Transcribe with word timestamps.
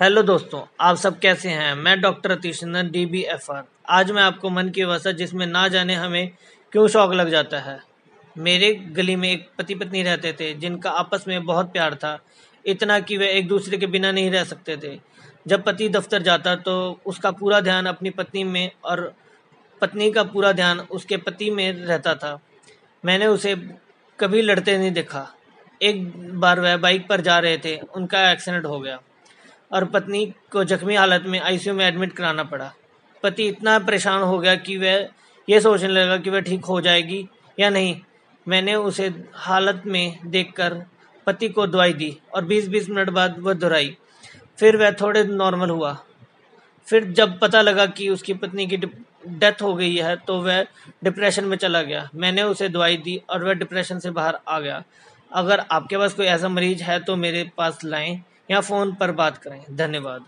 Hello 0.00 0.22
दोस्तों, 0.22 0.60
आप 0.80 0.96
सब 0.96 1.18
कैसे 1.18 1.48
हैं? 1.48 1.74
मैं 1.74 2.00
doctor 2.00 2.30
Atish 2.30 2.62
Nandan 2.64 2.90
D 2.90 3.04
B 3.06 3.20
F 3.22 3.50
R 3.52 3.62
आज 3.88 4.10
मैं 4.10 4.22
आपको 4.22 4.50
मन 4.50 4.68
की 4.68 4.84
वसा 4.84 5.12
जिसमें 5.12 5.46
ना 5.46 5.66
जाने 5.68 5.94
हमें 5.94 6.30
क्यों 6.72 6.86
शौक 6.88 7.12
लग 7.12 7.28
जाता 7.28 7.58
है। 7.58 7.78
मेरे 8.36 8.72
गली 8.74 9.16
में 9.16 9.30
एक 9.30 9.46
पति 9.58 9.74
पत्नी 9.74 10.02
रहते 10.02 10.32
थे, 10.32 10.52
जिनका 10.54 10.90
आपस 10.90 11.24
में 11.28 11.44
बहुत 11.44 11.72
प्यार 11.72 11.94
था। 11.94 12.18
इतना 12.66 12.98
कि 13.00 13.16
वे 13.16 13.28
एक 13.28 13.48
दूसरे 13.48 13.78
के 13.78 13.86
बिना 13.86 14.12
नहीं 14.12 14.30
रह 14.30 14.44
सकते 14.44 14.76
थे। 14.76 14.98
जब 15.46 15.64
पति 15.64 15.88
दफ्तर 15.88 16.22
जाता 16.22 16.56
तो 16.56 16.74
उसका 17.06 17.30
पूरा 17.30 17.60
ध्यान 17.60 17.86
अपनी 17.86 18.10
पत्नी 18.10 18.44
में 18.44 18.70
और 18.84 19.14
पत्नी 19.80 20.10
का 20.12 20.24
पूरा 20.24 20.52
ध्यान 20.52 20.80
उसके 20.80 21.16
पति 21.16 21.50
में 21.50 21.72
रहता 21.72 22.14
था। 22.14 22.38
मैंने 23.04 23.26
उसे 23.26 23.54
कभी 24.18 24.42
लड़ते 24.42 24.78
नहीं 24.78 24.92
देखा। 24.92 25.26
एक 25.82 26.04
बार 26.40 26.60
वह 26.60 26.76
बाइक 26.76 27.08
पर 27.08 27.20
जा 27.20 27.38
रहे 27.38 27.58
थे, 27.58 27.78
उनका 27.78 28.30
एक्सीडेंट 28.30 28.64
हो 28.64 28.80
गया। 28.80 29.00
और 29.72 29.84
पत्नी 29.84 30.24
को 30.52 30.64
जख्मी 30.64 30.94
हालत 30.94 31.24
में 31.26 31.38
आईसीयू 31.40 31.74
में 31.74 31.84
एडमिट 31.86 32.12
कराना 32.12 32.44
पड़ा। 32.44 32.72
पति 33.22 33.46
इतना 33.48 33.78
परेशान 33.78 34.22
हो 34.22 34.38
गया 34.38 34.54
कि 34.56 34.76
वह 34.76 35.08
यह 35.48 35.60
सोचने 35.60 35.88
लगा 35.88 36.16
कि 36.16 36.30
वह 36.30 36.40
ठीक 36.40 36.64
हो 36.64 36.80
जाएगी 36.80 37.26
या 37.58 37.70
नहीं। 37.70 38.00
मैंने 38.46 38.74
उसे 38.74 39.12
हालत 39.34 39.82
में 39.86 40.18
देखकर 40.26 40.74
पति 41.26 41.48
को 41.48 41.66
दवाई 41.66 41.92
दी 41.92 42.16
और 42.34 42.44
20-20 42.44 42.88
मिनट 42.88 43.10
बाद 43.10 43.38
वह 43.38 43.54
दोहराई। 43.54 43.96
फिर 44.58 44.76
वह 44.76 44.90
थोड़े 44.92 45.22
नॉर्मल 45.24 45.70
हुआ। 45.70 45.96
फिर 46.88 47.04
जब 47.12 47.38
पता 47.38 47.60
लगा 47.62 47.86
कि 47.88 48.08
उसकी 48.08 48.34
पत्नी 48.34 48.66
की 48.66 48.76
डेथ 48.76 49.62
हो 49.62 49.74
गई 49.74 49.94
है 49.96 50.14
तो 50.16 50.40
वह 50.42 50.62
डिप्रेशन 51.04 51.44
में 51.44 51.56
चला 51.56 51.82
गया। 51.82 52.08
मैंने 52.14 52.42
उसे 52.42 52.68
दवाई 52.68 52.96
दी 52.96 53.16
और 53.30 53.44
वह 53.44 53.54
डिप्रेशन 53.54 53.98
से 53.98 54.10
बाहर 54.10 54.38
आ 54.48 54.58
गया। 54.60 54.82
अगर 55.32 55.64
आपके 55.70 55.98
पास 55.98 56.14
कोई 56.14 56.26
ऐसा 56.26 56.48
मरीज़ 56.48 56.82
है 56.82 56.98
तो 57.00 57.16
मेरे 57.16 57.50
पास 57.56 57.78
लाएँ। 57.84 58.20
या 58.50 58.60
फ़ोन 58.60 58.94
पर 58.94 59.12
बात 59.12 59.38
करें। 59.38 59.64
धन्यवाद। 59.76 60.24